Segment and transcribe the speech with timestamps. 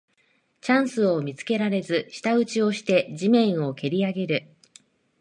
[0.61, 4.55] チャンスを見つけられず舌打ちをして地面をけりあげる